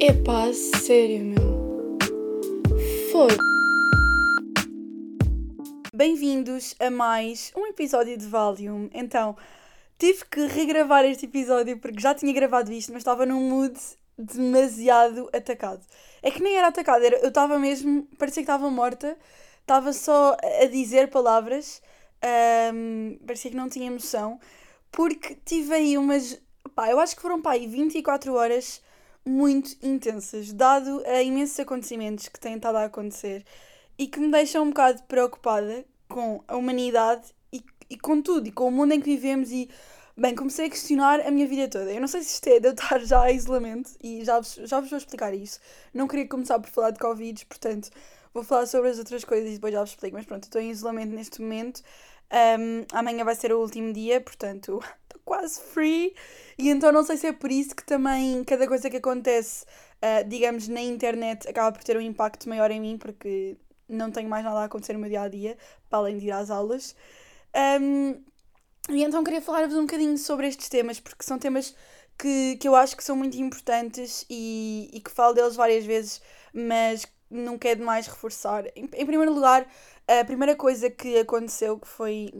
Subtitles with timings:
[0.00, 1.98] Epá, sério, meu.
[3.10, 3.34] Foda.
[5.92, 8.88] Bem-vindos a mais um episódio de Valium.
[8.94, 9.36] Então,
[9.98, 13.76] tive que regravar este episódio porque já tinha gravado isto, mas estava num mood
[14.16, 15.84] demasiado atacado.
[16.22, 19.18] É que nem era atacado, era, eu estava mesmo, parecia que estava morta,
[19.62, 21.82] estava só a dizer palavras,
[22.22, 24.38] ahm, parecia que não tinha emoção,
[24.92, 26.40] porque tive aí umas,
[26.72, 28.80] pá, eu acho que foram pá, aí 24 horas
[29.28, 33.44] muito intensas, dado a imensos acontecimentos que têm estado a acontecer
[33.98, 38.52] e que me deixam um bocado preocupada com a humanidade e, e com tudo, e
[38.52, 39.68] com o mundo em que vivemos e,
[40.16, 41.92] bem, comecei a questionar a minha vida toda.
[41.92, 44.80] Eu não sei se isto é de eu estar já em isolamento e já já
[44.80, 45.60] vos vou explicar isso.
[45.92, 47.90] Não queria começar por falar de Covid, portanto,
[48.32, 50.16] vou falar sobre as outras coisas e depois já vos explico.
[50.16, 51.82] Mas pronto, estou em isolamento neste momento.
[52.30, 56.14] Um, amanhã vai ser o último dia, portanto, estou quase free.
[56.58, 59.64] E então não sei se é por isso que também cada coisa que acontece,
[60.02, 63.56] uh, digamos, na internet acaba por ter um impacto maior em mim, porque
[63.88, 65.56] não tenho mais nada a acontecer no meu dia a dia,
[65.88, 66.94] para além de ir às aulas.
[67.80, 68.22] Um,
[68.90, 71.74] e então queria falar-vos um bocadinho sobre estes temas, porque são temas
[72.18, 76.20] que, que eu acho que são muito importantes e, e que falo deles várias vezes,
[76.52, 78.66] mas nunca é demais reforçar.
[78.74, 79.66] Em, em primeiro lugar,
[80.08, 82.30] a primeira coisa que aconteceu, que foi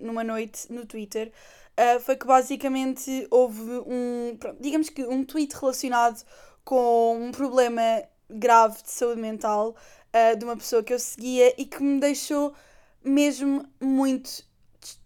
[0.00, 1.32] numa noite no Twitter,
[1.76, 6.24] uh, foi que basicamente houve um, digamos que um tweet relacionado
[6.64, 7.82] com um problema
[8.30, 9.74] grave de saúde mental
[10.14, 12.54] uh, de uma pessoa que eu seguia e que me deixou
[13.04, 14.44] mesmo muito.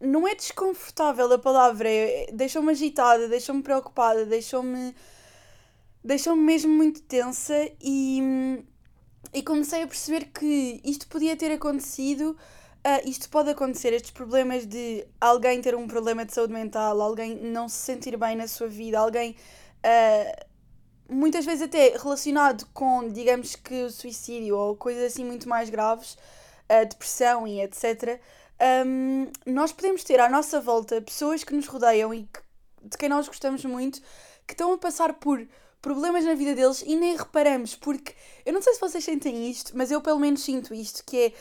[0.00, 4.94] Não é desconfortável a palavra, é, deixou-me agitada, deixou-me preocupada, deixou-me.
[6.04, 8.62] deixou-me mesmo muito tensa e.
[9.32, 12.36] e comecei a perceber que isto podia ter acontecido.
[12.86, 17.36] Uh, isto pode acontecer, estes problemas de alguém ter um problema de saúde mental, alguém
[17.36, 19.36] não se sentir bem na sua vida, alguém
[19.84, 20.50] uh,
[21.10, 26.16] muitas vezes até relacionado com, digamos que o suicídio ou coisas assim muito mais graves,
[26.68, 28.20] a depressão e etc.
[28.86, 32.40] Um, nós podemos ter à nossa volta pessoas que nos rodeiam e que,
[32.82, 34.00] de quem nós gostamos muito
[34.46, 35.46] que estão a passar por
[35.82, 38.14] problemas na vida deles e nem reparamos, porque
[38.44, 41.32] eu não sei se vocês sentem isto, mas eu pelo menos sinto isto, que é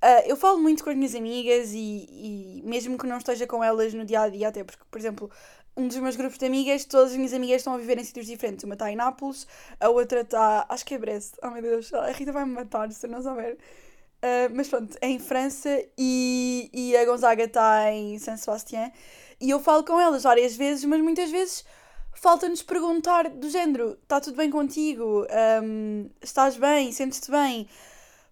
[0.00, 3.64] Uh, eu falo muito com as minhas amigas e, e mesmo que não esteja com
[3.64, 5.28] elas no dia a dia, até porque, por exemplo,
[5.76, 8.26] um dos meus grupos de amigas, todas as minhas amigas estão a viver em sítios
[8.26, 8.64] diferentes.
[8.64, 9.46] Uma está em Nápoles,
[9.80, 10.66] a outra está.
[10.68, 11.34] Acho que é Brest.
[11.42, 13.54] Oh meu Deus, a Rita vai me matar se eu não souber.
[13.54, 18.90] Uh, mas pronto, é em França e, e a Gonzaga está em San Sebastián.
[19.40, 21.64] E eu falo com elas várias vezes, mas muitas vezes
[22.20, 25.26] falta-nos perguntar do género: está tudo bem contigo?
[25.62, 26.92] Um, estás bem?
[26.92, 27.68] Sentes-te bem?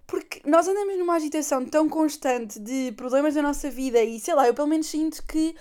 [0.06, 4.46] Porque nós andamos numa agitação tão constante de problemas da nossa vida e sei lá,
[4.46, 5.56] eu pelo menos sinto que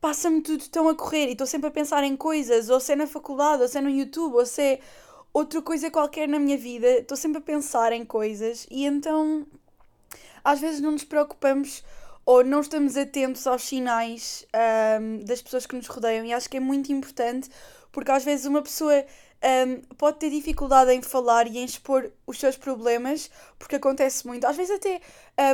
[0.00, 2.96] passa-me tudo tão a correr e estou sempre a pensar em coisas, ou se é
[2.96, 4.80] na faculdade, ou se é no YouTube, ou se é
[5.32, 9.46] outra coisa qualquer na minha vida, estou sempre a pensar em coisas e então
[10.44, 11.84] às vezes não nos preocupamos
[12.24, 14.46] ou não estamos atentos aos sinais
[15.00, 17.50] um, das pessoas que nos rodeiam e acho que é muito importante
[17.92, 19.04] porque às vezes uma pessoa
[19.42, 23.28] um, pode ter dificuldade em falar e em expor os seus problemas,
[23.58, 24.46] porque acontece muito.
[24.46, 25.00] Às vezes, até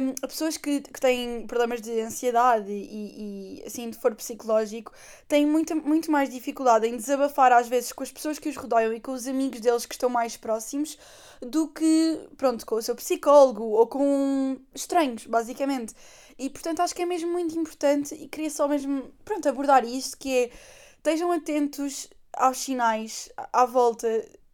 [0.03, 4.93] um, pessoas que, que têm problemas de ansiedade e, e assim, de for psicológico,
[5.27, 8.93] têm muito, muito mais dificuldade em desabafar, às vezes, com as pessoas que os rodeiam
[8.93, 10.99] e com os amigos deles que estão mais próximos,
[11.41, 15.95] do que, pronto, com o seu psicólogo ou com estranhos, basicamente.
[16.39, 20.17] E, portanto, acho que é mesmo muito importante e queria só mesmo, pronto, abordar isto,
[20.17, 20.51] que é,
[20.97, 24.09] estejam atentos aos sinais à volta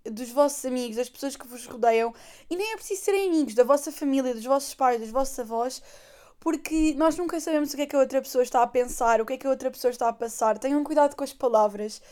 [0.05, 2.15] dos vossos amigos, das pessoas que vos rodeiam,
[2.49, 5.83] e nem é preciso serem amigos da vossa família, dos vossos pais, dos vossos avós,
[6.41, 9.27] porque nós nunca sabemos o que é que a outra pessoa está a pensar, o
[9.27, 10.59] que é que a outra pessoa está a passar.
[10.59, 12.03] Tenham cuidado com as palavras.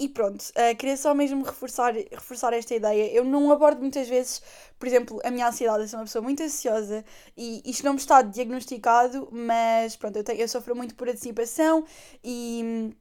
[0.00, 3.12] E pronto, uh, queria só mesmo reforçar, reforçar esta ideia.
[3.12, 4.40] Eu não abordo muitas vezes,
[4.78, 5.82] por exemplo, a minha ansiedade.
[5.82, 7.04] Eu sou uma pessoa muito ansiosa
[7.36, 11.84] e isto não me está diagnosticado, mas pronto, eu, tenho, eu sofro muito por antecipação
[12.24, 12.96] e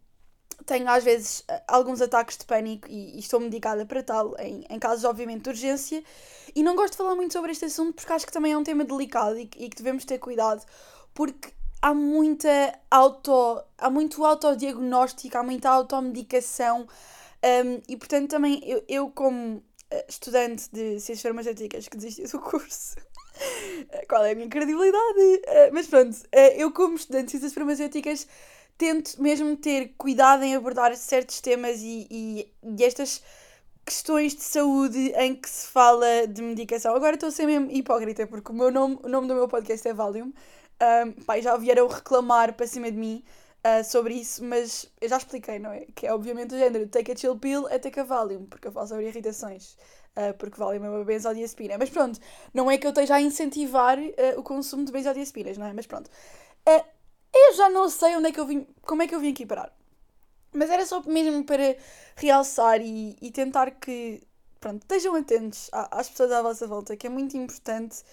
[0.66, 4.78] tenho às vezes alguns ataques de pânico e, e estou medicada para tal, em, em
[4.78, 6.04] casos obviamente de urgência.
[6.54, 8.64] E não gosto de falar muito sobre este assunto porque acho que também é um
[8.64, 10.66] tema delicado e, e que devemos ter cuidado,
[11.14, 11.50] porque
[11.82, 16.88] há muita auto, há muito autodiagnóstico, há muita automedicação
[17.44, 22.40] um, e portanto também eu, eu como eh, estudante de ciências farmacêuticas que desisti do
[22.42, 22.96] curso,
[24.10, 25.20] qual é a minha credibilidade?
[25.20, 26.18] Uh, mas pronto,
[26.56, 28.28] eu como estudante de ciências farmacêuticas
[28.78, 33.22] tento mesmo ter cuidado em abordar certos temas e, e, e estas
[33.86, 36.96] questões de saúde em que se fala de medicação.
[36.96, 39.88] Agora estou a ser mesmo hipócrita, porque o, meu nome, o nome do meu podcast
[39.88, 40.32] é Valium.
[40.82, 43.24] Um, pai, já vieram reclamar para cima de mim
[43.66, 45.86] uh, sobre isso, mas eu já expliquei, não é?
[45.94, 48.72] Que é obviamente o género take a chill pill é take a Valium, porque eu
[48.72, 49.78] falo sobre irritações.
[50.16, 51.78] Uh, porque Valium é uma benzodiazepina.
[51.78, 52.20] Mas pronto,
[52.54, 55.74] não é que eu esteja a incentivar uh, o consumo de benzodiazepinas, não é?
[55.74, 56.10] Mas pronto.
[56.66, 59.46] eu já não sei onde é que eu vim, como é que eu vim aqui
[59.46, 59.74] parar.
[60.54, 61.78] Mas era só mesmo para
[62.16, 64.22] realçar e, e tentar que,
[64.60, 68.04] pronto, estejam atentos às pessoas à vossa volta, que é muito importante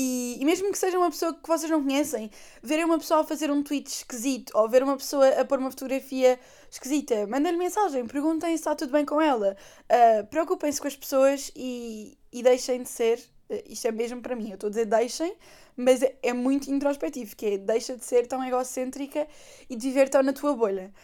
[0.00, 2.30] e, e, mesmo que seja uma pessoa que vocês não conhecem,
[2.62, 5.72] verem uma pessoa a fazer um tweet esquisito ou ver uma pessoa a pôr uma
[5.72, 6.38] fotografia
[6.70, 9.56] esquisita, mandem-lhe mensagem, perguntem se está tudo bem com ela.
[9.90, 13.18] Uh, Preocupem-se com as pessoas e, e deixem de ser.
[13.50, 15.34] Uh, isto é mesmo para mim, eu estou a dizer deixem,
[15.76, 19.26] mas é, é muito introspectivo, que é deixa de ser tão egocêntrica
[19.68, 20.94] e de viver tão na tua bolha.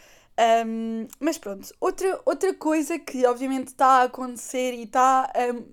[0.65, 5.29] Um, mas pronto, outra, outra coisa que obviamente está a acontecer e está.
[5.53, 5.65] Um,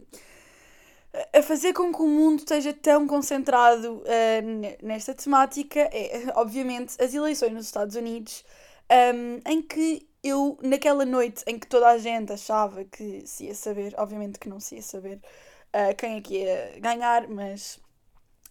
[1.32, 7.12] a fazer com que o mundo esteja tão concentrado uh, nesta temática é, obviamente, as
[7.12, 8.44] eleições nos Estados Unidos,
[8.90, 13.54] um, em que eu, naquela noite em que toda a gente achava que se ia
[13.54, 17.78] saber, obviamente que não se ia saber uh, quem é que ia ganhar, mas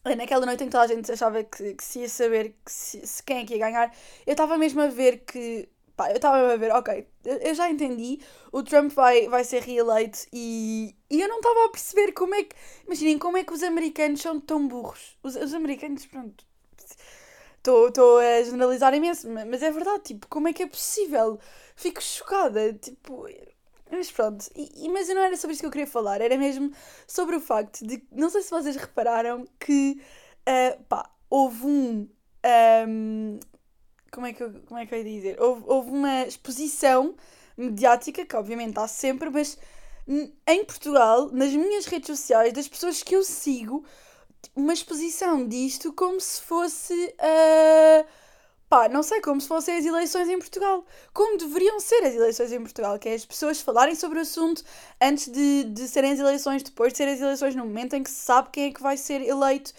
[0.06, 2.72] uh, naquela noite em que toda a gente achava que, que se ia saber que
[2.72, 3.96] se, se quem é que ia ganhar,
[4.28, 5.68] eu estava mesmo a ver que
[6.02, 8.20] Pá, eu estava a ver, ok, eu já entendi,
[8.52, 12.44] o Trump vai, vai ser reeleito e, e eu não estava a perceber como é
[12.44, 12.56] que.
[12.88, 15.16] Imaginem como é que os americanos são tão burros.
[15.22, 16.44] Os, os americanos, pronto.
[17.60, 21.40] Estou a generalizar imenso, mas é verdade, tipo, como é que é possível?
[21.76, 23.28] Fico chocada, tipo.
[23.92, 26.72] Mas pronto, e, mas não era sobre isso que eu queria falar, era mesmo
[27.06, 28.04] sobre o facto de.
[28.12, 30.02] Não sei se vocês repararam que.
[30.50, 32.10] Uh, pá, houve um.
[32.88, 33.40] um
[34.12, 35.42] como é que eu, como é que eu ia dizer?
[35.42, 37.16] Houve, houve uma exposição
[37.58, 39.58] mediática, que obviamente há sempre, mas
[40.48, 43.86] em Portugal, nas minhas redes sociais, das pessoas que eu sigo,
[44.56, 46.94] uma exposição disto como se fosse.
[46.94, 48.06] Uh,
[48.68, 50.86] pá, não sei, como se fossem as eleições em Portugal.
[51.14, 54.64] Como deveriam ser as eleições em Portugal, que é as pessoas falarem sobre o assunto
[55.00, 58.10] antes de, de serem as eleições, depois de serem as eleições, no momento em que
[58.10, 59.74] se sabe quem é que vai ser eleito.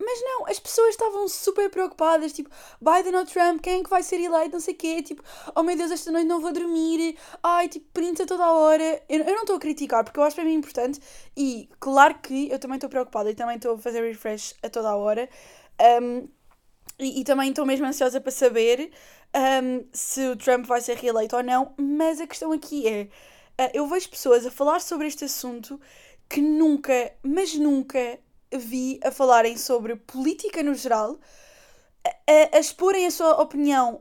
[0.00, 2.48] Mas não, as pessoas estavam super preocupadas, tipo,
[2.80, 5.22] Biden ou Trump, quem é que vai ser eleito, não sei o quê, tipo,
[5.56, 9.02] oh meu Deus, esta noite não vou dormir, ai, tipo, printa toda a hora.
[9.08, 11.00] Eu, eu não estou a criticar, porque eu acho para mim importante,
[11.36, 14.88] e claro que eu também estou preocupada e também estou a fazer refresh a toda
[14.88, 15.28] a hora,
[16.00, 16.28] um,
[16.98, 18.90] e, e, também estou mesmo ansiosa para saber
[19.62, 23.08] um, se o Trump vai ser reeleito ou não, mas a questão aqui é,
[23.62, 25.80] uh, eu vejo pessoas a falar sobre este assunto
[26.28, 28.18] que nunca, mas nunca
[28.52, 31.18] vi a falarem sobre política no geral,
[32.26, 34.00] a, a exporem a sua opinião,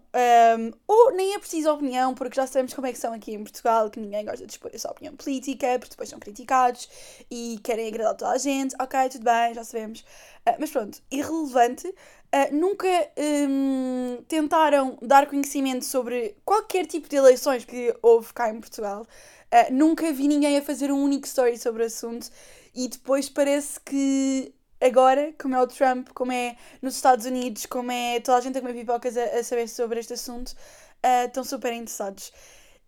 [0.59, 3.43] um, ou nem é preciso opinião, porque já sabemos como é que são aqui em
[3.43, 6.87] Portugal, que ninguém gosta de expor a sua opinião política, porque depois são criticados
[7.29, 10.01] e querem agradar toda a gente, ok, tudo bem, já sabemos.
[10.47, 17.65] Uh, mas pronto, irrelevante, uh, nunca um, tentaram dar conhecimento sobre qualquer tipo de eleições
[17.65, 19.05] que houve cá em Portugal.
[19.53, 22.29] Uh, nunca vi ninguém a fazer um único story sobre o assunto
[22.75, 27.91] e depois parece que agora, como é o Trump, como é nos Estados Unidos, como
[27.91, 31.43] é toda a gente a comer pipocas a, a saber sobre este assunto, uh, estão
[31.43, 32.31] super interessados.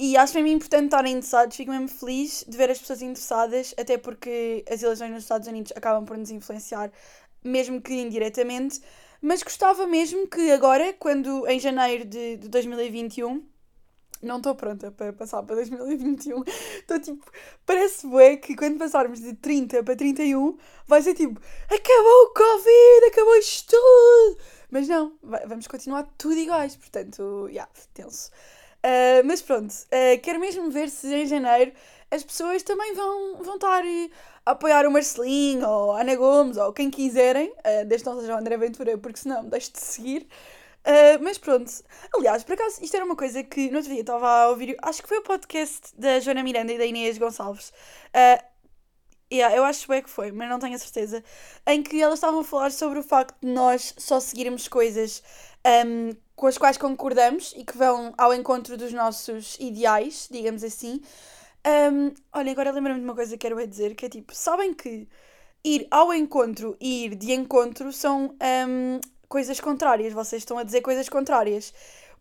[0.02, 3.98] E acho mesmo importante estarem interessados, fico mesmo feliz de ver as pessoas interessadas, até
[3.98, 6.90] porque as eleições nos Estados Unidos acabam por nos influenciar,
[7.44, 8.82] mesmo que indiretamente.
[9.22, 13.44] Mas gostava mesmo que agora, quando em janeiro de, de 2021
[14.22, 16.44] não estou pronta para passar para 2021.
[16.80, 17.32] Estou tipo,
[17.66, 23.06] parece bué que quando passarmos de 30 para 31 vai ser tipo, acabou o Covid,
[23.08, 24.38] acabou isto tudo.
[24.72, 28.30] Mas não, vamos continuar tudo iguais, portanto, já, yeah, tenso.
[28.86, 31.74] Uh, mas pronto, uh, quero mesmo ver se em janeiro
[32.12, 33.84] as pessoas também vão, vão estar
[34.46, 38.36] a apoiar o Marcelinho ou a Ana Gomes ou quem quiserem, uh, desde não seja
[38.36, 40.28] o André Ventura, porque senão deixo de seguir.
[40.90, 41.72] Uh, mas pronto,
[42.16, 45.04] aliás, por acaso, isto era uma coisa que no outro dia estava a ouvir, acho
[45.04, 47.70] que foi o podcast da Joana Miranda e da Inês Gonçalves.
[48.08, 48.44] Uh,
[49.32, 51.24] yeah, eu acho que foi, mas não tenho a certeza.
[51.68, 55.22] Em que elas estavam a falar sobre o facto de nós só seguirmos coisas
[55.86, 61.02] um, com as quais concordamos e que vão ao encontro dos nossos ideais, digamos assim.
[61.92, 65.08] Um, olha, agora lembro-me de uma coisa que quero dizer, que é tipo, sabem que
[65.64, 68.36] ir ao encontro e ir de encontro são
[68.68, 71.74] um, coisas contrárias, vocês estão a dizer coisas contrárias.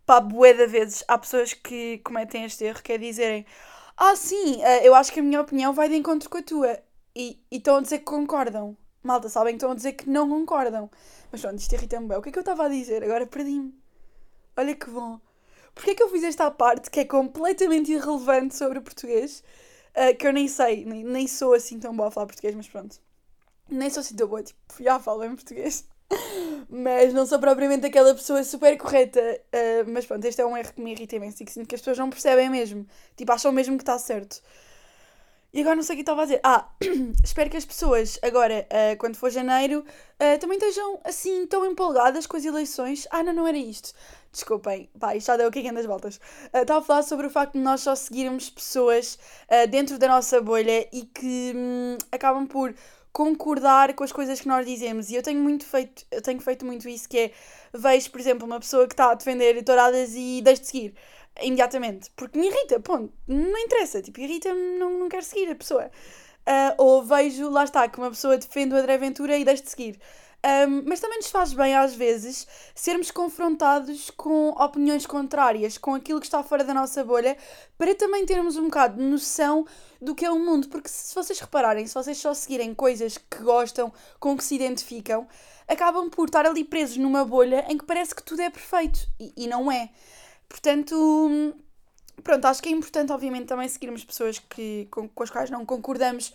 [0.06, 3.44] Pá, bué de vezes há pessoas que cometem este erro, que é dizerem
[4.00, 6.78] ah, sim, eh, eu acho que a minha opinião vai de encontro com a tua.
[7.16, 8.76] E, e estão a dizer que concordam.
[9.02, 10.88] Malta, sabem que estão a dizer que não concordam.
[11.32, 12.16] Mas pronto, isto irrita-me bem.
[12.18, 13.02] O que é que eu estava a dizer?
[13.02, 13.74] Agora perdi-me.
[14.56, 15.20] Olha que bom.
[15.74, 19.42] Porquê é que eu fiz esta parte que é completamente irrelevante sobre o português?
[19.96, 22.68] Uh, que eu nem sei, nem, nem sou assim tão boa a falar português, mas
[22.68, 23.00] pronto.
[23.68, 25.84] Nem sou assim tão boa, tipo, já falo em português.
[26.68, 29.20] Mas não sou propriamente aquela pessoa super correta.
[29.20, 31.74] Uh, mas pronto, este é um erro que me irrita imenso e que sinto que
[31.74, 32.86] as pessoas não percebem mesmo.
[33.16, 34.40] Tipo, acham mesmo que está certo.
[35.52, 36.40] E agora não sei o que estava a dizer.
[36.44, 36.68] Ah,
[37.24, 42.26] espero que as pessoas, agora, uh, quando for janeiro, uh, também estejam assim tão empolgadas
[42.26, 43.08] com as eleições.
[43.10, 43.92] Ah, não, não era isto.
[44.30, 46.16] Desculpem, pá, isto já deu é das voltas.
[46.52, 49.18] Uh, estava a falar sobre o facto de nós só seguirmos pessoas
[49.70, 52.74] dentro da nossa bolha e que um, acabam por
[53.12, 55.10] concordar com as coisas que nós dizemos.
[55.10, 57.32] E eu tenho muito feito, eu tenho feito muito isso, que é
[57.72, 60.94] vejo, por exemplo, uma pessoa que está a defender touradas e deixo de seguir
[61.42, 62.10] imediatamente.
[62.16, 63.12] Porque me irrita, ponto.
[63.26, 65.90] Não interessa, tipo, irrita-me, não, não quero seguir a pessoa.
[66.46, 69.70] Uh, ou vejo, lá está, que uma pessoa defende o André Ventura e deixo de
[69.70, 70.00] seguir.
[70.45, 76.21] Um, mas também nos faz bem, às vezes, sermos confrontados com opiniões contrárias, com aquilo
[76.21, 77.37] que está fora da nossa bolha,
[77.76, 79.66] para também termos um bocado de noção
[80.00, 80.68] do que é o mundo.
[80.68, 85.26] Porque se vocês repararem, se vocês só seguirem coisas que gostam, com que se identificam,
[85.66, 89.09] acabam por estar ali presos numa bolha em que parece que tudo é perfeito.
[89.18, 89.90] E, e não é.
[90.49, 91.52] Portanto,
[92.23, 95.66] pronto, acho que é importante, obviamente, também seguirmos pessoas que, com, com as quais não
[95.66, 96.33] concordamos.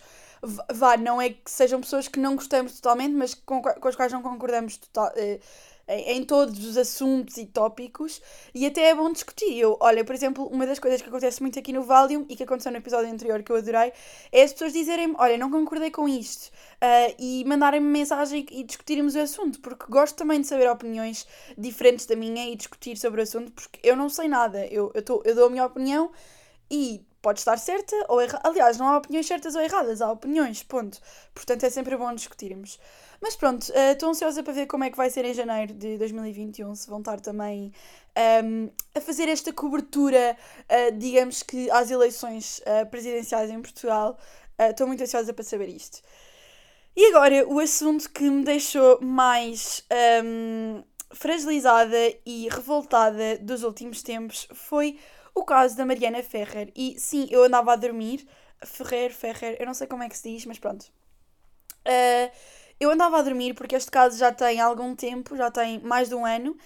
[0.72, 4.12] Vá, não é que sejam pessoas que não gostamos totalmente, mas com, com as quais
[4.12, 5.40] não concordamos total, eh,
[5.88, 8.20] em, em todos os assuntos e tópicos
[8.54, 9.56] e até é bom discutir.
[9.58, 12.42] Eu, olha, por exemplo, uma das coisas que acontece muito aqui no Valium e que
[12.42, 13.92] aconteceu no episódio anterior que eu adorei
[14.32, 19.14] é as pessoas dizerem olha, não concordei com isto uh, e mandarem-me mensagem e discutirmos
[19.14, 23.24] o assunto, porque gosto também de saber opiniões diferentes da minha e discutir sobre o
[23.24, 26.10] assunto, porque eu não sei nada, eu, eu, tô, eu dou a minha opinião
[26.70, 28.46] e pode estar certa ou errada.
[28.46, 31.00] Aliás, não há opiniões certas ou erradas, há opiniões, ponto.
[31.34, 32.78] Portanto, é sempre bom discutirmos.
[33.18, 35.72] Mas pronto, eh, estou uh, ansiosa para ver como é que vai ser em janeiro
[35.72, 37.72] de 2021, se vão estar também
[38.14, 40.36] um, ehm, a fazer esta cobertura,
[40.68, 44.18] uh, digamos que, às eleições uh, presidenciais em Portugal.
[44.56, 46.00] Estou muito ansiosa para saber isto.
[46.94, 54.00] E agora, o assunto que me deixou mais um, ehm, fragilizada e revoltada dos últimos
[54.02, 54.96] tempos foi
[55.34, 56.70] o caso da Mariana Ferrer.
[56.74, 58.26] E sim, eu andava a dormir.
[58.62, 60.84] Ferrer, Ferrer, eu não sei como é que se diz, mas pronto.
[61.86, 62.30] Uh,
[62.80, 66.14] eu andava a dormir porque este caso já tem algum tempo, já tem mais de
[66.14, 66.56] um ano,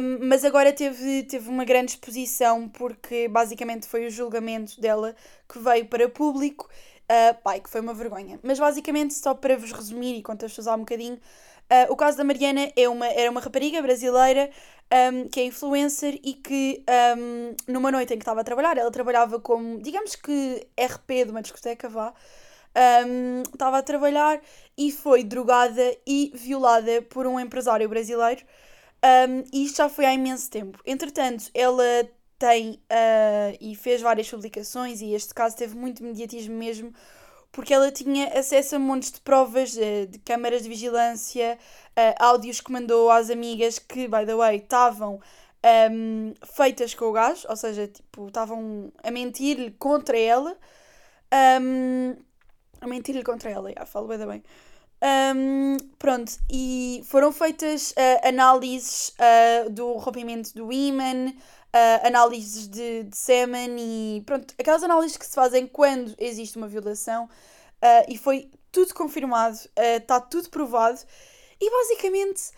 [0.00, 5.16] um, mas agora teve, teve uma grande exposição porque basicamente foi o julgamento dela
[5.48, 6.68] que veio para público.
[7.04, 8.40] Uh, pai, que foi uma vergonha.
[8.42, 11.20] Mas basicamente, só para vos resumir e contextualizar um bocadinho,
[11.70, 14.50] uh, o caso da Mariana é uma, era uma rapariga brasileira
[14.92, 16.84] um, que é influencer e que
[17.16, 21.30] um, numa noite em que estava a trabalhar, ela trabalhava como, digamos que RP de
[21.30, 22.12] uma discoteca, vá,
[23.06, 24.40] um, estava a trabalhar
[24.76, 28.44] e foi drogada e violada por um empresário brasileiro.
[29.04, 30.78] Um, e isto já foi há imenso tempo.
[30.86, 31.84] Entretanto, ela
[32.38, 36.92] tem uh, e fez várias publicações, e este caso teve muito mediatismo mesmo,
[37.52, 41.58] porque ela tinha acesso a montes de provas uh, de câmaras de vigilância,
[41.90, 45.20] uh, áudios que mandou às amigas que, by the way, estavam
[45.90, 50.56] um, feitas com o gajo, ou seja, tipo, estavam a mentir-lhe contra ela.
[51.60, 52.16] Um,
[52.80, 54.42] a mentir-lhe contra ela, já, falo bem, bem.
[55.34, 61.32] Um, pronto, e foram feitas uh, análises uh, do rompimento do ímã,
[61.74, 63.16] uh, análises de, de
[63.78, 67.28] e pronto, aquelas análises que se fazem quando existe uma violação
[68.08, 71.00] e foi tudo confirmado, está tudo provado
[71.60, 72.52] e basicamente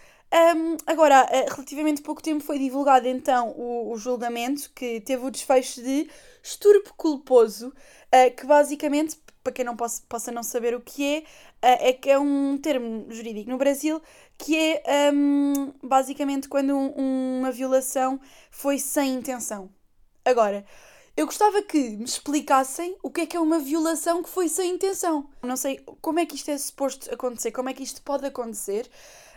[0.56, 5.80] um, agora, relativamente pouco tempo foi divulgado então o, o julgamento que teve o desfecho
[5.80, 6.10] de
[6.42, 11.24] estupro culposo, uh, que basicamente para quem não possa, possa não saber o que é,
[11.60, 14.02] eh, é que é um termo jurídico no Brasil
[14.38, 18.18] que é um, basicamente quando um, uma violação
[18.50, 19.70] foi sem intenção.
[20.24, 20.64] Agora,
[21.16, 24.72] eu gostava que me explicassem o que é que é uma violação que foi sem
[24.72, 25.28] intenção.
[25.42, 28.90] Não sei como é que isto é suposto acontecer, como é que isto pode acontecer,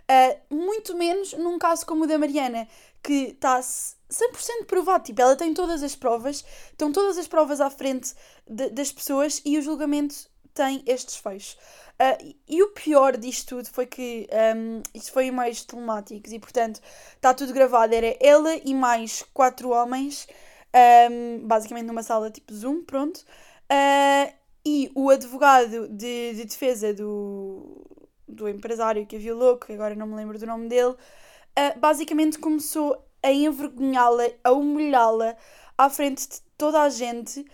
[0.09, 2.67] uh, muito menos num caso como o da Mariana,
[3.07, 5.05] que está 100% provado.
[5.05, 8.13] Tipo, ela tem todas as provas, estão todas as provas à frente
[8.45, 10.13] de, das pessoas e o julgamento
[10.53, 11.57] tem estes fechos.
[11.93, 16.37] Uh, e o pior disto tudo foi que um, isto foi em meios telemáticos e,
[16.37, 16.81] portanto,
[17.15, 17.95] está tudo gravado.
[17.95, 20.27] Era ela e mais quatro homens,
[21.09, 23.21] um, basicamente numa sala tipo Zoom, pronto.
[23.71, 24.33] Uh,
[24.65, 27.87] e o advogado de, de defesa do,
[28.27, 30.93] do empresário que a violou, que agora não me lembro do nome dele,
[31.57, 35.35] uh, basicamente começou a envergonhá-la, a humilhá-la
[35.77, 37.45] à frente de toda a gente,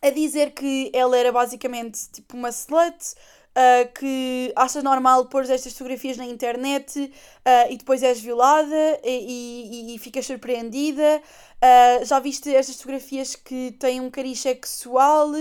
[0.00, 3.14] a dizer que ela era basicamente tipo uma slut,
[3.58, 9.90] uh, que acha normal pôr estas fotografias na internet uh, e depois és violada e,
[9.90, 11.22] e, e ficas surpreendida.
[11.56, 15.32] Uh, já viste estas fotografias que têm um cariz sexual?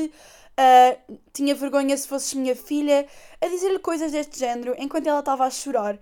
[1.33, 3.05] Tinha vergonha se fosses minha filha,
[3.39, 6.00] a dizer-lhe coisas deste género enquanto ela estava a chorar.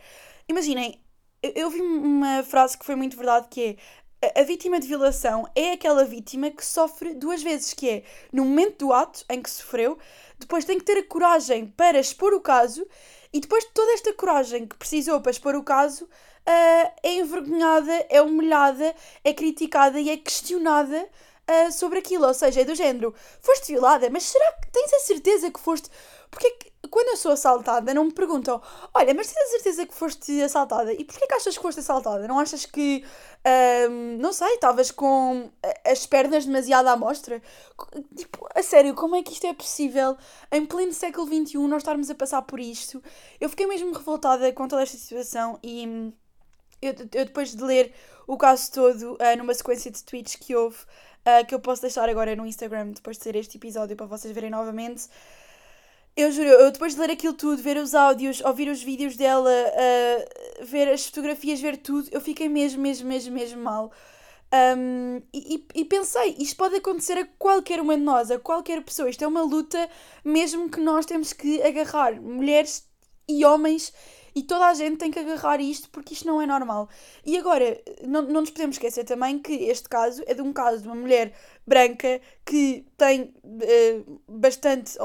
[0.48, 0.98] imaginem,
[1.42, 3.77] eu, vi uma frase que foi muito verdade que
[4.22, 8.04] é a, a vítima de violação é aquela vítima que sofre duas vezes, que é
[8.32, 9.98] no momento do ato em que sofreu,
[10.39, 12.86] depois tem que ter a coragem para expor o caso
[13.32, 18.06] e depois de toda esta coragem que precisou para expor o caso, uh, é envergonhada,
[18.10, 21.06] é humilhada, é criticada e é questionada
[21.50, 22.25] uh, sobre aquilo.
[22.25, 25.89] Ou seja, é do género: foste violada, mas será que tens a certeza que foste.
[26.30, 28.62] Porque é que quando eu sou assaltada, não me perguntam:
[28.94, 30.94] olha, mas tens a certeza que foste assaltada?
[30.94, 32.25] E porquê que achas que foste assaltada?
[32.25, 33.04] Não achas que,
[33.90, 35.52] um, não sei, estavas com
[35.86, 37.42] as pernas demasiado à mostra?
[38.16, 40.16] Tipo, a sério, como é que isto é possível
[40.50, 43.04] em pleno século XXI nós estarmos a passar por isto?
[43.42, 46.14] Eu fiquei mesmo revoltada com toda esta situação e hum,
[46.82, 47.94] eu, eu depois de ler
[48.25, 52.08] o caso todo uh, numa sequência de tweets que houve, uh, que eu posso deixar
[52.08, 55.10] agora no Instagram depois de ser este episódio para vocês verem novamente.
[56.17, 59.51] Eu juro, eu depois de ler aquilo tudo, ver os áudios, ouvir os vídeos dela,
[59.51, 63.91] uh, ver as fotografias, ver tudo, eu fiquei mesmo, mesmo, mesmo, mesmo mal.
[64.77, 69.10] Um, e, e, pensei, isto pode acontecer a qualquer uma de nós, a qualquer pessoa.
[69.10, 69.89] Isto é uma luta
[70.24, 72.88] mesmo que nós temos que agarrar, mulheres
[73.27, 73.91] e homens,
[74.34, 76.88] e toda a gente tem que agarrar isto porque isto não é normal.
[77.25, 80.81] E agora, não, não nos podemos esquecer também que este caso é de um caso
[80.81, 81.34] de uma mulher
[81.67, 84.98] branca que tem uh, bastante,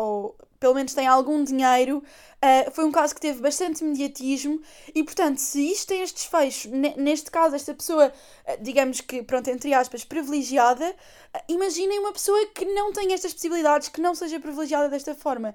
[0.61, 2.05] pelo menos tem algum dinheiro.
[2.43, 4.61] Uh, foi um caso que teve bastante mediatismo
[4.95, 9.49] e, portanto, se isto tem estes fechos, neste caso, esta pessoa, uh, digamos que, pronto,
[9.49, 14.39] entre aspas, privilegiada, uh, imaginem uma pessoa que não tem estas possibilidades, que não seja
[14.39, 15.55] privilegiada desta forma.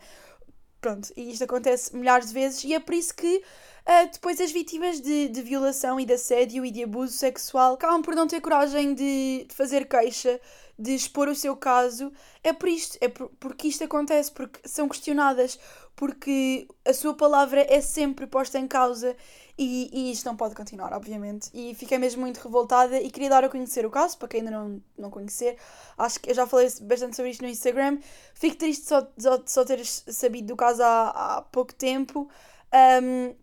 [0.81, 4.51] Pronto, e isto acontece milhares de vezes e é por isso que uh, depois as
[4.51, 8.39] vítimas de, de violação e de assédio e de abuso sexual acabam por não ter
[8.39, 10.39] coragem de, de fazer queixa,
[10.77, 12.11] de expor o seu caso.
[12.43, 15.59] É por isto, é por, porque isto acontece, porque são questionadas,
[15.95, 19.15] porque a sua palavra é sempre posta em causa
[19.57, 21.49] e, e isto não pode continuar, obviamente.
[21.53, 24.51] E fiquei mesmo muito revoltada e queria dar a conhecer o caso, para quem ainda
[24.51, 25.57] não, não conhecer.
[25.97, 27.97] Acho que eu já falei bastante sobre isto no Instagram.
[28.33, 32.29] Fico triste só, só, só ter sabido do caso há, há pouco tempo.
[33.01, 33.33] Um,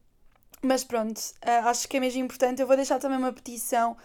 [0.62, 2.60] mas pronto, uh, acho que é mesmo importante.
[2.60, 3.96] Eu vou deixar também uma petição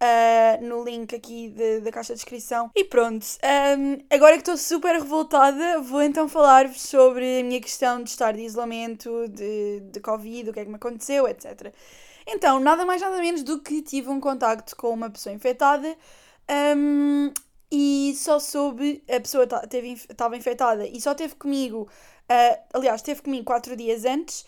[0.00, 2.70] uh, no link aqui de, da caixa de descrição.
[2.74, 3.26] E pronto,
[3.78, 8.32] um, agora que estou super revoltada, vou então falar-vos sobre a minha questão de estar
[8.32, 11.72] de isolamento, de, de Covid, o que é que me aconteceu, etc.
[12.26, 15.96] Então, nada mais nada menos do que tive um contacto com uma pessoa infectada
[16.76, 17.32] um,
[17.70, 21.88] e só soube, a pessoa estava infectada e só teve comigo,
[22.30, 24.44] uh, aliás, teve comigo quatro dias antes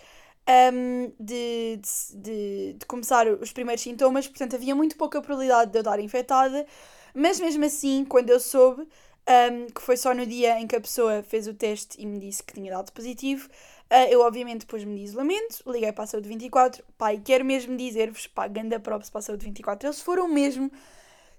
[0.49, 1.79] um, de,
[2.15, 6.67] de, de, começar os primeiros sintomas, portanto havia muito pouca probabilidade de eu estar infectada,
[7.15, 10.81] mas mesmo assim, quando eu soube, um, que foi só no dia em que a
[10.81, 13.47] pessoa fez o teste e me disse que tinha dado positivo,
[13.91, 18.27] uh, eu obviamente pus-me de isolamento, liguei para a saúde 24, pai, quero mesmo dizer-vos,
[18.27, 20.71] pá, ganda props para a saúde 24, eles foram mesmo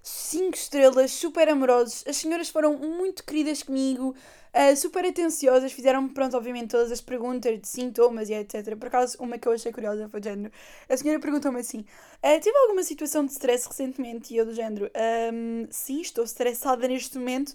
[0.02, 4.14] 5 estrelas, super amorosos, as senhoras foram muito queridas comigo,
[4.54, 8.76] uh, super atenciosas, fizeram-me, pronto, obviamente, todas as perguntas de sintomas e etc.
[8.76, 10.52] Por acaso, uma que eu achei curiosa foi do género.
[10.88, 14.34] A senhora perguntou-me assim: uh, Tive alguma situação de stress recentemente?
[14.34, 14.90] E eu, do género,
[15.32, 17.54] um, sim, estou estressada neste momento.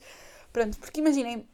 [0.51, 1.47] Pronto, porque imaginem.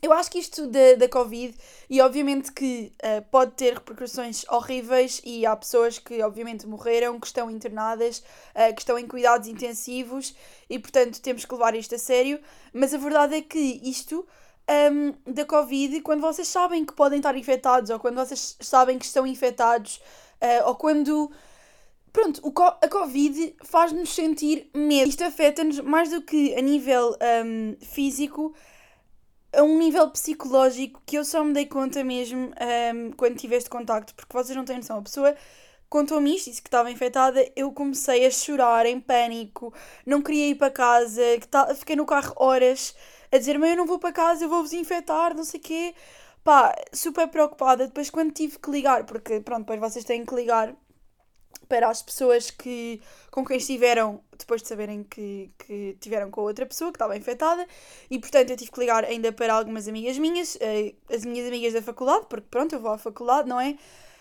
[0.00, 1.52] Eu acho que isto da, da Covid,
[1.90, 7.26] e obviamente que uh, pode ter repercussões horríveis, e há pessoas que obviamente morreram, que
[7.26, 8.20] estão internadas,
[8.54, 10.36] uh, que estão em cuidados intensivos,
[10.70, 12.38] e portanto temos que levar isto a sério,
[12.72, 14.24] mas a verdade é que isto
[14.68, 19.04] um, da Covid quando vocês sabem que podem estar infectados ou quando vocês sabem que
[19.04, 20.00] estão infectados
[20.42, 21.30] uh, ou quando.
[22.12, 25.08] Pronto, o, a Covid faz-nos sentir medo.
[25.08, 28.54] Isto afeta-nos mais do que a nível um, físico,
[29.52, 32.50] a um nível psicológico que eu só me dei conta mesmo
[32.94, 34.98] um, quando tive este contacto, porque vocês não têm noção.
[34.98, 35.36] A pessoa
[35.88, 39.72] contou-me isto, disse que estava infectada, eu comecei a chorar em pânico,
[40.04, 42.94] não queria ir para casa, que fiquei no carro horas
[43.30, 45.94] a dizer, mas eu não vou para casa, eu vou-vos infectar, não sei o quê.
[46.44, 47.86] Pá, super preocupada.
[47.86, 50.74] Depois, quando tive que ligar, porque pronto, depois vocês têm que ligar
[51.68, 56.64] para as pessoas que, com quem estiveram, depois de saberem que, que tiveram com outra
[56.64, 57.66] pessoa que estava infectada,
[58.10, 61.74] e portanto eu tive que ligar ainda para algumas amigas minhas, eh, as minhas amigas
[61.74, 63.76] da faculdade, porque pronto, eu vou à faculdade, não é?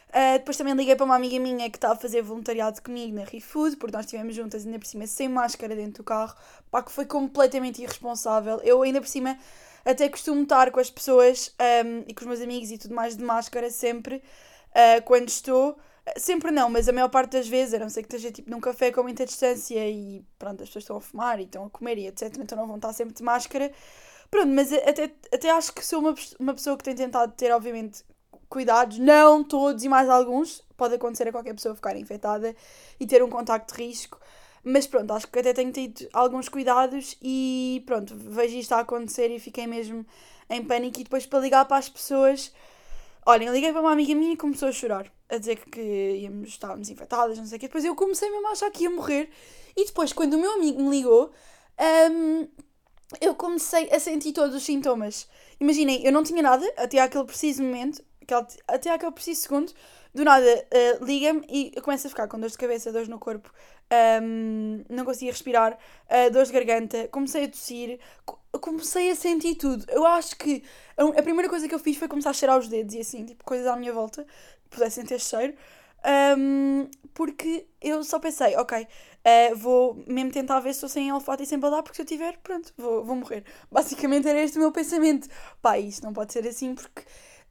[0.10, 3.26] Uh, depois também liguei para uma amiga minha que estava a fazer voluntariado comigo na
[3.26, 6.34] ReFood, porque nós estivemos juntas ainda por cima sem máscara dentro do carro,
[6.72, 8.60] pá, que foi completamente irresponsável.
[8.64, 9.38] Eu ainda por cima
[9.84, 11.54] até costumo estar com as pessoas
[11.86, 15.78] um, e com os meus amigos e tudo mais de máscara sempre, uh, quando estou.
[16.16, 18.62] Sempre não, mas a maior parte das vezes, a não ser que esteja tipo num
[18.62, 21.98] café com muita distância e pronto, as pessoas estão a fumar e estão a comer
[21.98, 23.74] e etc, então não vão estar sempre de máscara.
[24.32, 28.06] Pronto, mas até, até acho que sou uma, uma pessoa que tem tentado ter, obviamente,
[28.50, 32.56] cuidados, não todos e mais alguns, pode acontecer a qualquer pessoa ficar infectada
[33.00, 34.20] e ter um contacto de risco.
[34.64, 39.30] Mas pronto, acho que até tenho tido alguns cuidados e pronto, vejo isto a acontecer
[39.30, 40.06] e fiquei mesmo
[40.50, 41.00] em pânico.
[41.00, 42.52] E depois para ligar para as pessoas,
[43.26, 46.90] olhem, liguei para uma amiga minha e começou a chorar, a dizer que íamos, estávamos
[46.90, 47.68] infectadas, não sei o quê.
[47.68, 49.30] Depois eu comecei mesmo a achar que ia morrer.
[49.76, 51.32] E depois, quando o meu amigo me ligou,
[52.12, 52.48] hum,
[53.22, 55.28] eu comecei a sentir todos os sintomas.
[55.60, 58.04] Imaginem, eu não tinha nada até aquele preciso momento,
[58.68, 59.74] até aquele preciso segundo,
[60.14, 63.20] do nada uh, liga-me e eu começo a ficar com dores de cabeça, dores no
[63.20, 63.52] corpo,
[64.22, 68.00] um, não conseguia respirar, uh, dores de garganta, comecei a tossir,
[68.60, 69.86] comecei a sentir tudo.
[69.90, 70.64] Eu acho que
[70.98, 73.26] a, a, primeira coisa que eu fiz foi começar a cheirar os dedos e assim,
[73.26, 74.26] tipo, coisas à minha volta
[74.64, 75.54] que pudessem ter cheiro.
[76.38, 81.44] Um, porque eu só pensei, ok, uh, vou mesmo tentar ver se estou sem olfato
[81.44, 83.44] e sem paladar, porque se eu tiver, pronto, vou, vou morrer.
[83.72, 85.28] Basicamente era este o meu pensamento.
[85.62, 87.04] Pá, isto não pode ser assim porque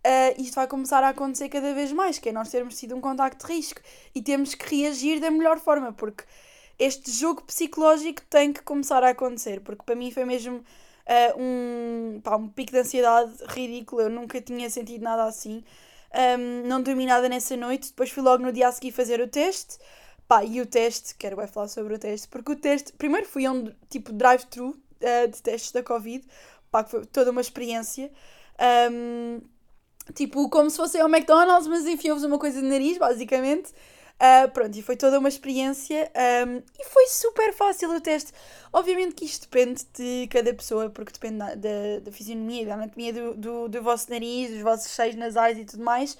[0.06, 3.00] uh, isto vai começar a acontecer cada vez mais, que é nós termos tido um
[3.00, 3.80] contacto de risco
[4.14, 6.24] e temos que reagir da melhor forma, porque
[6.78, 12.20] este jogo psicológico tem que começar a acontecer, porque para mim foi mesmo uh, um,
[12.22, 15.64] pá, um pico de ansiedade ridículo, eu nunca tinha sentido nada assim.
[16.38, 19.28] Um, não dormi nada nessa noite, depois fui logo no dia a seguir fazer o
[19.28, 19.78] teste.
[20.28, 23.46] Pá, e o teste, quero bem falar sobre o teste, porque o teste, primeiro fui
[23.46, 26.26] a um tipo drive-thru uh, de testes da Covid,
[26.70, 28.10] pá, que foi toda uma experiência.
[28.90, 29.40] Um,
[30.14, 33.72] tipo, como se fosse ao McDonald's, mas enfiou-vos uma coisa de nariz, basicamente.
[34.16, 36.10] Uh, pronto, e foi toda uma experiência
[36.46, 38.32] um, e foi super fácil o teste.
[38.72, 43.12] Obviamente que isto depende de cada pessoa, porque depende da, da, da fisionomia, da anatomia
[43.12, 46.16] do, do, do vosso nariz, dos vossos seios nasais e tudo mais.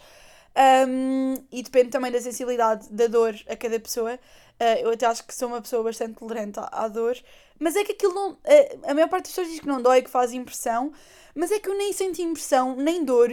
[0.89, 4.15] Um, e depende também da sensibilidade da dor a cada pessoa.
[4.61, 7.17] Uh, eu até acho que sou uma pessoa bastante tolerante à, à dor,
[7.59, 8.33] mas é que aquilo não.
[8.33, 8.39] Uh,
[8.85, 10.93] a maior parte das pessoas diz que não dói, que faz impressão,
[11.35, 13.31] mas é que eu nem senti impressão, nem dor.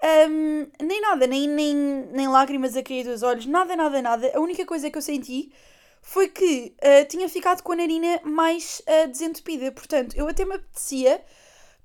[0.00, 1.74] Um, nem nada, nem, nem,
[2.12, 4.32] nem lágrimas a cair dos olhos, nada, nada, nada.
[4.34, 5.52] A única coisa que eu senti
[6.02, 9.72] foi que uh, tinha ficado com a narina mais uh, desentupida.
[9.72, 11.20] Portanto, eu até me apetecia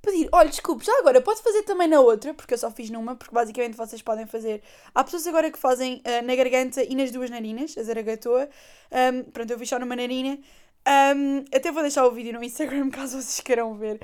[0.01, 3.15] pedir: olha, desculpe, já agora pode fazer também na outra, porque eu só fiz numa,
[3.15, 4.61] porque basicamente vocês podem fazer.
[4.93, 8.47] Há pessoas agora que fazem uh, na garganta e nas duas narinas, a zaragatoa.
[8.91, 10.37] Um, pronto, eu fiz só numa narina.
[11.15, 13.99] Um, até vou deixar o vídeo no Instagram caso vocês queiram ver.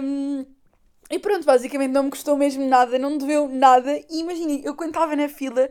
[0.00, 0.46] Um,
[1.10, 3.96] e pronto, basicamente não me custou mesmo nada, não me deveu nada.
[4.10, 5.68] E imaginem, eu quando estava na fila,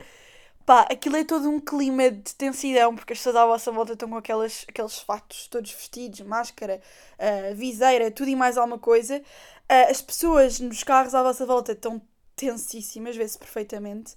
[0.66, 4.10] pá, aquilo é todo um clima de tensão, porque as pessoas à vossa volta estão
[4.10, 6.82] com aquelas, aqueles fatos todos vestidos, máscara,
[7.20, 9.18] uh, viseira, tudo e mais alguma coisa.
[9.18, 12.02] Uh, as pessoas nos carros à vossa volta estão
[12.36, 14.16] tensíssimas, vê-se perfeitamente.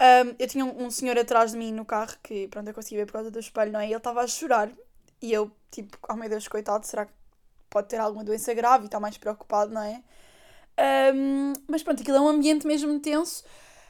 [0.00, 2.96] Um, eu tinha um, um, senhor atrás de mim no carro que, pronto, eu consegui
[2.96, 3.84] ver por causa do espelho, não é?
[3.84, 4.70] E ele estava a chorar.
[5.22, 7.12] E eu, tipo, oh meu Deus, coitado, será que
[7.70, 10.02] pode ter alguma doença grave e está mais preocupado, não é?
[11.14, 13.44] Um, mas pronto, aquilo é um ambiente mesmo tenso.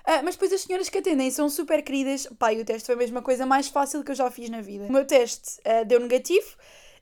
[0.06, 2.26] Uh, mas depois as senhoras que atendem são super queridas.
[2.26, 4.84] E o teste foi a mesma coisa mais fácil que eu já fiz na vida.
[4.84, 6.56] O meu teste uh, deu negativo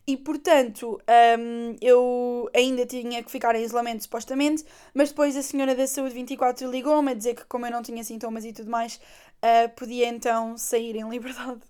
[0.07, 1.01] e, portanto,
[1.39, 4.65] um, eu ainda tinha que ficar em isolamento supostamente.
[4.93, 8.03] Mas depois a senhora da saúde 24 ligou-me a dizer que, como eu não tinha
[8.03, 9.01] sintomas e tudo mais,
[9.43, 11.61] uh, podia então sair em liberdade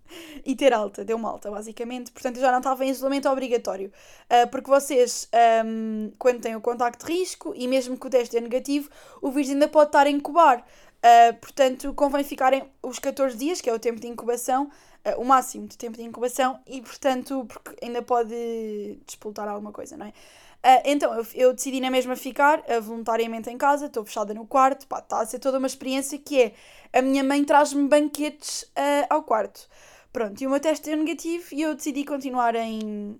[0.44, 1.04] e ter alta.
[1.04, 2.12] Deu-me alta, basicamente.
[2.12, 3.92] Portanto, eu já não estava em isolamento obrigatório.
[4.30, 5.28] Uh, porque vocês,
[5.64, 8.88] um, quando têm o contacto de risco e mesmo que o teste é negativo,
[9.20, 10.64] o vírus ainda pode estar a incubar.
[11.04, 14.70] Uh, portanto, convém ficarem os 14 dias, que é o tempo de incubação,
[15.04, 19.96] uh, o máximo de tempo de incubação, e portanto, porque ainda pode despoltar alguma coisa,
[19.96, 20.12] não é?
[20.64, 24.46] Uh, então, eu, eu, decidi na mesma ficar uh, voluntariamente em casa, estou fechada no
[24.46, 26.54] quarto, pá, está a ser toda uma experiência que é,
[26.92, 29.68] a minha mãe traz-me banquetes uh, ao quarto.
[30.12, 33.18] Pronto, e o meu teste deu negativo e eu decidi continuar em,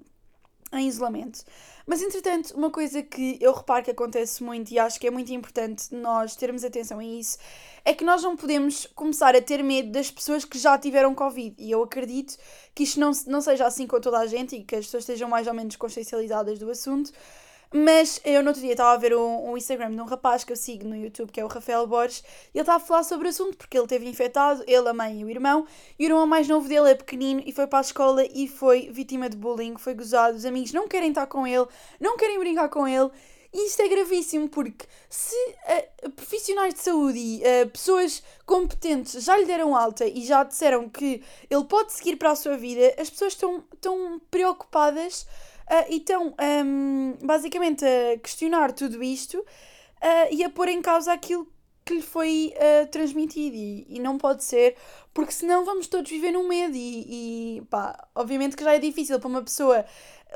[0.73, 1.45] em isolamento.
[1.85, 5.33] Mas entretanto, uma coisa que eu reparo que acontece muito e acho que é muito
[5.33, 7.39] importante nós termos atenção a isso
[7.85, 11.55] é que nós não podemos começar a ter medo das pessoas que já tiveram Covid.
[11.59, 12.37] E eu acredito
[12.75, 15.29] que isto não, não seja assim com toda a gente e que as pessoas estejam
[15.29, 17.13] mais ou menos consciencializadas do assunto.
[17.75, 20.53] Mas eu no outro dia estava a ver um, um, Instagram de um rapaz que
[20.53, 23.27] eu sigo no YouTube, que é o Rafael Borges, e ele estava a falar sobre
[23.27, 25.67] o assunto, porque ele teve infectado, ele, a mãe e o irmão,
[25.99, 28.91] e o irmão mais novo dele é pequenino e foi para a escola e foi
[28.93, 31.67] vítima de bullying, foi gozado, os amigos não querem estar com ele,
[31.99, 33.11] não querem brincar com ele,
[33.53, 39.37] e isto é gravíssimo porque se uh, profissionais de saúde e uh, pessoas competentes já
[39.37, 43.11] lhe deram alta e já disseram que ele pode seguir para a sua vida, as
[43.11, 46.35] pessoas estão tão preocupadas uh, e estão
[46.65, 49.45] um, basicamente a questionar tudo isto
[50.33, 51.47] e a pôr em causa aquilo
[51.85, 53.57] que lhe foi uh, transmitido.
[53.57, 54.77] E, e, não pode ser,
[55.13, 56.77] porque senão vamos todos viver no medo.
[56.77, 59.85] E, e pá, obviamente que já é difícil para uma pessoa,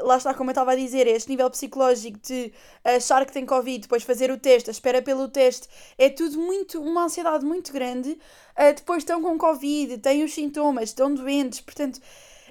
[0.01, 2.53] lá está como eu estava a dizer, este nível psicológico de
[2.85, 6.81] achar que tem Covid, depois fazer o teste, a espera pelo teste, é tudo muito,
[6.81, 12.01] uma ansiedade muito grande, uh, depois estão com Covid, têm os sintomas, estão doentes, portanto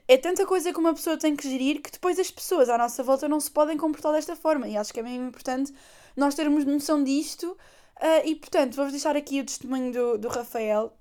[0.08, 3.02] é tanta coisa que uma pessoa tem que gerir que depois as pessoas à nossa
[3.02, 4.68] volta não se podem comportar desta forma.
[4.68, 5.74] E acho que é mesmo importante
[6.16, 7.58] nós termos noção disto.
[7.98, 10.94] Uh, e portanto, vou-vos deixar aqui o testemunho do, do Rafael,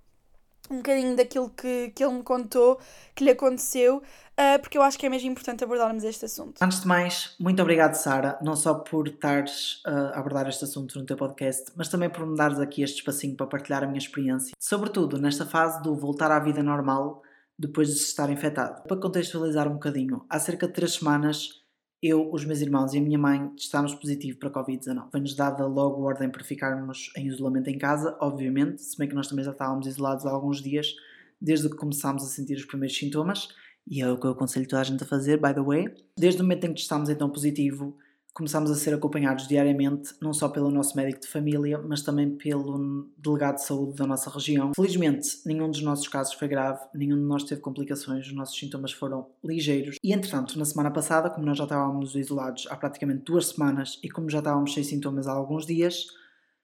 [0.71, 2.81] um bocadinho daquilo que, que ele me contou,
[3.15, 4.03] que lhe aconteceu,
[4.39, 6.63] uh, porque eu acho que é mesmo importante abordarmos este assunto.
[6.63, 10.99] Antes de mais, muito obrigado, Sara, não só por estares uh, a abordar este assunto
[10.99, 13.99] no teu podcast, mas também por me dares aqui este espacinho para partilhar a minha
[13.99, 17.23] experiência, sobretudo nesta fase do voltar à vida normal
[17.59, 18.83] depois de estar infectado.
[18.83, 21.65] Para contextualizar um bocadinho, há cerca de 3 semanas
[22.07, 25.11] eu, os meus irmãos e a minha mãe testámos positivo para Covid-19.
[25.11, 29.27] Foi-nos dada logo ordem para ficarmos em isolamento em casa, obviamente, se bem que nós
[29.27, 30.95] também já estávamos isolados há alguns dias,
[31.41, 33.49] desde que começámos a sentir os primeiros sintomas,
[33.87, 35.95] e é o que eu aconselho toda a gente a fazer, by the way.
[36.17, 37.97] Desde o momento em que testámos então positivo,
[38.35, 43.09] começámos a ser acompanhados diariamente, não só pelo nosso médico de família, mas também pelo
[43.17, 44.73] delegado de saúde da nossa região.
[44.75, 48.91] Felizmente, nenhum dos nossos casos foi grave, nenhum de nós teve complicações, os nossos sintomas
[48.91, 49.97] foram ligeiros.
[50.03, 54.11] E entretanto, na semana passada, como nós já estávamos isolados há praticamente duas semanas e
[54.11, 56.07] como já estávamos sem sintomas há alguns dias,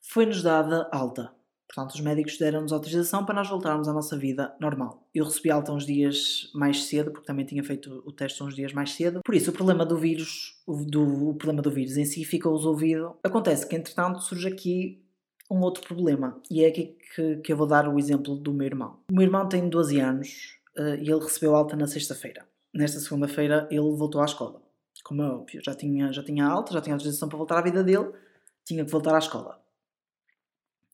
[0.00, 1.30] foi-nos dada alta.
[1.72, 5.06] Portanto, os médicos deram-nos autorização para nós voltarmos à nossa vida normal.
[5.14, 8.72] Eu recebi alta uns dias mais cedo, porque também tinha feito o teste uns dias
[8.72, 9.20] mais cedo.
[9.24, 13.14] Por isso, o problema do vírus, do, o problema do vírus em si ficou resolvido.
[13.22, 15.00] Acontece que, entretanto, surge aqui
[15.48, 16.40] um outro problema.
[16.50, 18.98] E é aqui que, que eu vou dar o exemplo do meu irmão.
[19.09, 22.44] O meu irmão tem 12 anos uh, e ele recebeu alta na sexta-feira.
[22.74, 24.61] Nesta segunda-feira, ele voltou à escola.
[25.04, 27.83] Como é óbvio, já tinha, já tinha alta, já tinha autorização para voltar à vida
[27.83, 28.11] dele,
[28.64, 29.60] tinha que voltar à escola.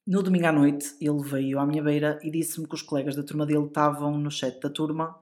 [0.07, 3.25] No domingo à noite, ele veio à minha beira e disse-me que os colegas da
[3.25, 5.19] turma dele estavam no chat da turma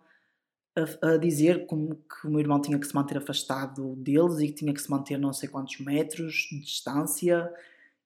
[0.76, 4.48] a, a, dizer como que o meu irmão tinha que se manter afastado deles e
[4.48, 7.50] que tinha que se manter não sei quantos metros de distância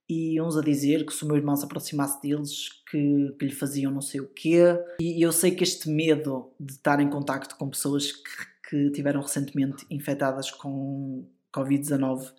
[0.08, 3.52] e uns a dizer que se o meu irmão se aproximasse deles que, que lhe
[3.52, 4.62] faziam não sei o quê.
[5.00, 9.20] E eu sei que este medo de estar em contacto com pessoas que, que tiveram
[9.20, 12.32] recentemente infectadas com Covid-19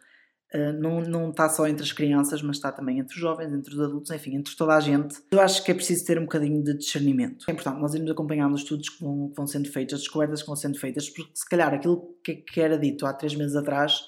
[0.54, 3.72] Uh, não, não está só entre as crianças, mas está também entre os jovens, entre
[3.72, 5.22] os adultos, enfim, entre toda a gente.
[5.32, 7.46] Eu acho que é preciso ter um bocadinho de discernimento.
[7.48, 10.42] É importante nós irmos acompanhando os estudos que vão, que vão sendo feitos, as descobertas
[10.42, 13.56] que vão sendo feitas, porque se calhar aquilo que, que era dito há três meses
[13.56, 14.02] atrás,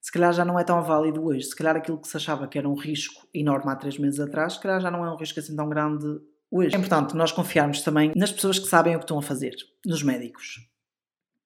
[0.00, 1.46] se calhar já não é tão válido hoje.
[1.46, 4.54] Se calhar aquilo que se achava que era um risco enorme há três meses atrás,
[4.54, 6.06] se calhar já não é um risco assim tão grande
[6.50, 6.74] hoje.
[6.74, 10.02] É importante nós confiarmos também nas pessoas que sabem o que estão a fazer, nos
[10.02, 10.68] médicos.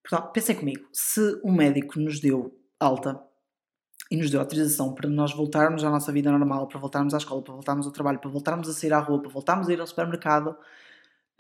[0.07, 3.19] Portanto, pensem comigo, se um médico nos deu alta
[4.11, 7.43] e nos deu autorização para nós voltarmos à nossa vida normal, para voltarmos à escola,
[7.43, 9.87] para voltarmos ao trabalho, para voltarmos a sair à rua, para voltarmos a ir ao
[9.87, 10.49] supermercado,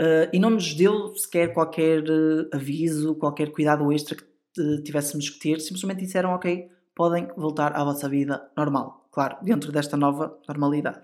[0.00, 4.24] uh, e não nos deu sequer qualquer uh, aviso, qualquer cuidado extra que
[4.60, 9.08] uh, tivéssemos que ter, simplesmente disseram: Ok, podem voltar à vossa vida normal.
[9.12, 11.00] Claro, dentro desta nova normalidade.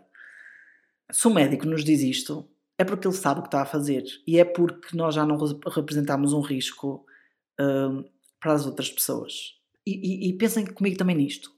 [1.13, 4.05] Se o médico nos diz isto, é porque ele sabe o que está a fazer
[4.27, 7.05] e é porque nós já não representamos um risco
[8.41, 9.60] para as outras pessoas.
[9.95, 11.51] E, e, pensem comigo também nisto.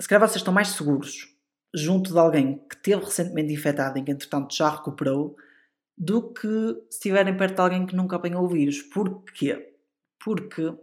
[0.00, 1.36] Se calhar vocês estão mais seguros
[1.74, 5.36] junto de alguém que teve recentemente infectado e que entretanto já recuperou
[5.96, 6.48] do que
[6.88, 8.82] se estiverem perto de alguém que nunca apanhou o vírus.
[8.82, 9.74] Porquê?
[10.18, 10.74] Porque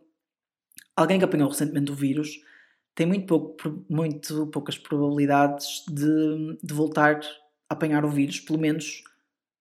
[0.95, 2.39] alguém que apanhou recentemente o vírus
[2.93, 7.19] tem muito, pouco, muito poucas probabilidades de, de voltar
[7.69, 9.03] a apanhar o vírus, pelo menos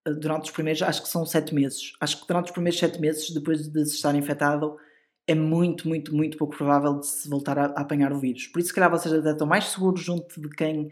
[0.07, 1.92] eh, durante os primeiros, acho que são sete meses.
[2.00, 4.79] Acho que durante os primeiros sete meses, depois de se estar infectado,
[5.27, 8.47] é muito, muito, muito pouco provável de se voltar a, a apanhar o vírus.
[8.47, 10.89] Por isso, se calhar, vocês até estão mais seguros junto de quem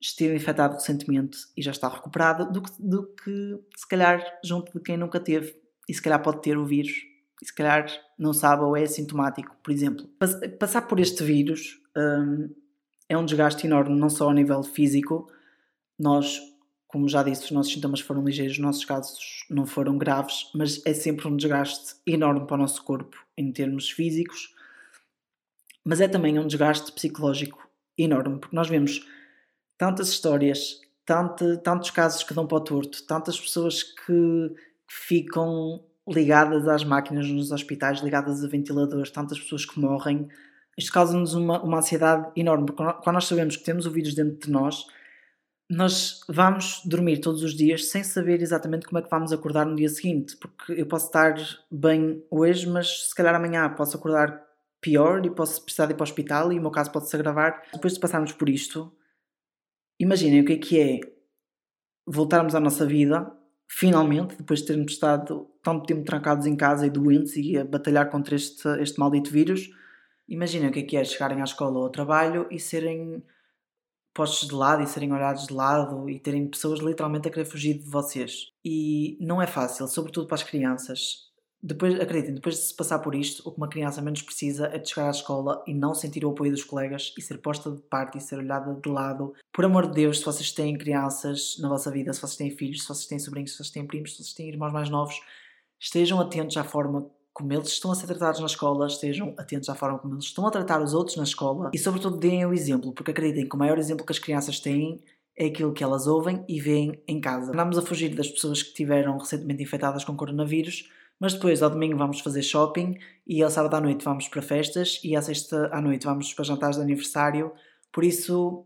[0.00, 4.80] esteve infectado recentemente e já está recuperado do que, do que, se calhar, junto de
[4.80, 5.54] quem nunca teve
[5.88, 6.92] e se calhar pode ter o vírus
[7.40, 7.86] e se calhar
[8.18, 10.08] não sabe ou é assintomático, por exemplo.
[10.58, 12.50] Passar por este vírus hum,
[13.08, 15.30] é um desgaste enorme, não só a nível físico,
[15.98, 16.40] nós
[16.90, 20.84] como já disse, os nossos sintomas foram ligeiros, os nossos casos não foram graves, mas
[20.84, 24.54] é sempre um desgaste enorme para o nosso corpo em termos físicos,
[25.84, 29.06] mas é também um desgaste psicológico enorme, porque nós vemos
[29.78, 34.54] tantas histórias, tanto, tantos casos que dão para o torto, tantas pessoas que,
[34.90, 40.28] ficam ligadas às máquinas nos hospitais, ligadas a ventiladores, tantas pessoas que morrem.
[40.76, 44.36] Isto causa-nos uma, uma ansiedade enorme, porque quando nós sabemos que temos o vírus dentro
[44.36, 44.86] de nós,
[45.70, 49.76] nós vamos dormir todos os dias sem saber exatamente como é que vamos acordar no
[49.76, 51.36] dia seguinte, porque eu posso estar
[51.70, 54.44] bem hoje, mas se calhar amanhã posso acordar
[54.80, 57.14] pior e posso precisar de ir para o hospital e o meu caso pode se
[57.14, 57.62] agravar.
[57.72, 58.92] Depois de passarmos por isto,
[59.96, 61.00] imaginem o que é que é
[62.04, 63.32] voltarmos à nossa vida,
[63.68, 68.10] finalmente, depois de termos estado tanto tempo trancados em casa e doentes e a batalhar
[68.10, 69.70] contra este, este maldito vírus,
[70.28, 73.22] imaginem o que é que é chegarem à escola ou ao trabalho e serem
[74.14, 77.78] postos de lado e serem olhados de lado e terem pessoas literalmente a querer fugir
[77.78, 78.50] de vocês.
[78.64, 81.30] E não é fácil, sobretudo para as crianças.
[81.62, 84.78] Depois, acreditem, depois de se passar por isto, o que uma criança menos precisa é
[84.78, 87.82] de chegar à escola e não sentir o apoio dos colegas e ser posta de
[87.82, 89.34] parte e ser olhada de lado.
[89.52, 92.82] Por amor de Deus, se vocês têm crianças na vossa vida, se vocês têm filhos,
[92.82, 95.20] se vocês têm sobrinhos, se vocês têm primos, se vocês têm irmãos mais novos,
[95.78, 99.74] estejam atentos à forma como eles estão a ser tratados na escola, estejam atentos à
[99.74, 102.92] forma como eles estão a tratar os outros na escola e, sobretudo, deem o exemplo,
[102.92, 105.02] porque acreditem que o maior exemplo que as crianças têm
[105.36, 107.52] é aquilo que elas ouvem e veem em casa.
[107.52, 110.88] Andamos a fugir das pessoas que tiveram recentemente infectadas com coronavírus
[111.20, 114.98] mas depois, ao domingo, vamos fazer shopping e ao sábado à noite vamos para festas
[115.04, 117.52] e à sexta à noite vamos para jantares de aniversário.
[117.92, 118.64] Por isso,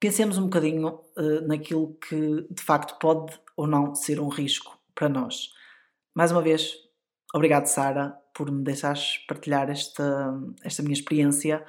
[0.00, 5.10] pensemos um bocadinho uh, naquilo que de facto pode ou não ser um risco para
[5.10, 5.50] nós.
[6.14, 6.76] Mais uma vez,
[7.34, 10.32] obrigado, Sara, por me deixares partilhar esta,
[10.64, 11.64] esta minha experiência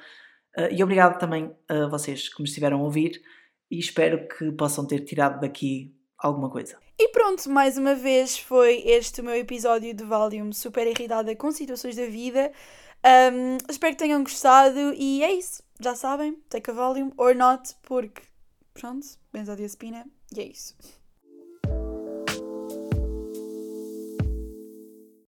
[0.56, 3.22] uh, e obrigado também a vocês que me estiveram a ouvir
[3.70, 6.78] e espero que possam ter tirado daqui alguma coisa.
[6.98, 11.50] E pronto, mais uma vez foi este o meu episódio de Valium super irritada com
[11.50, 12.52] situações da vida.
[13.04, 15.62] Um, espero que tenham gostado e é isso.
[15.80, 18.22] Já sabem, take a Valium or not, porque
[18.72, 20.76] pronto, benzodiazepina e é isso.